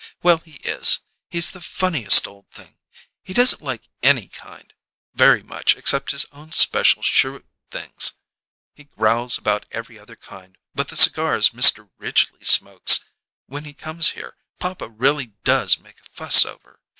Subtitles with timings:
[0.23, 1.01] "Well, he is.
[1.29, 2.79] He's the funniest old thing;
[3.21, 4.73] he doesn't like any kind
[5.13, 8.13] very much except his own special cheroot things.
[8.73, 11.91] He growls about every other kind, but the cigars Mr.
[11.99, 13.05] Ridgely smokes
[13.45, 16.79] when he comes here, papa really does make a fuss over!